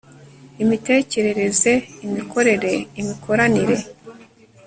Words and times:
imitekerereze, 0.63 1.73
imikorere, 2.05 2.73
imikoranire 2.99 3.77